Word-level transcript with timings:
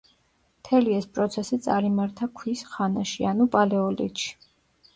მთელი 0.61 0.95
ეს 0.99 1.07
პროცესი 1.17 1.59
წარიმართა 1.67 2.29
ქვის 2.41 2.65
ხანაში 2.73 3.31
ანუ 3.35 3.51
პალეოლითში. 3.59 4.37